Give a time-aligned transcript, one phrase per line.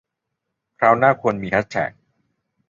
[0.77, 1.91] คราวหน้าควรมีแฮชแท็ก